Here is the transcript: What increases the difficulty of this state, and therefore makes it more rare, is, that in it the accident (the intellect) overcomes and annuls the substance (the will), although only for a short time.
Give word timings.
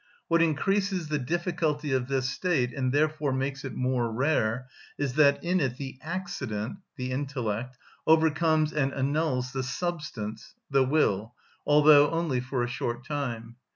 What 0.29 0.41
increases 0.41 1.09
the 1.09 1.19
difficulty 1.19 1.91
of 1.91 2.07
this 2.07 2.27
state, 2.27 2.73
and 2.73 2.91
therefore 2.91 3.31
makes 3.31 3.63
it 3.63 3.75
more 3.75 4.11
rare, 4.11 4.65
is, 4.97 5.13
that 5.13 5.43
in 5.43 5.59
it 5.59 5.77
the 5.77 5.99
accident 6.01 6.77
(the 6.97 7.11
intellect) 7.11 7.77
overcomes 8.07 8.73
and 8.73 8.91
annuls 8.95 9.51
the 9.53 9.61
substance 9.61 10.55
(the 10.71 10.83
will), 10.83 11.35
although 11.67 12.09
only 12.09 12.39
for 12.39 12.63
a 12.63 12.67
short 12.67 13.05
time. 13.05 13.57